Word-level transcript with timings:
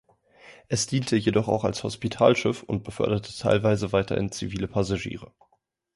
Es 0.67 0.87
diente 0.87 1.15
jedoch 1.15 1.47
auch 1.47 1.63
als 1.63 1.83
Hospitalschiff 1.83 2.63
und 2.63 2.83
beförderte 2.83 3.37
teilweise 3.37 3.91
weiterhin 3.91 4.31
zivile 4.31 4.67
Passagiere. 4.67 5.31